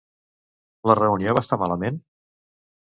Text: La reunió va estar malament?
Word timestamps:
La 0.93 0.97
reunió 1.01 1.37
va 1.41 1.45
estar 1.47 1.61
malament? 1.67 2.03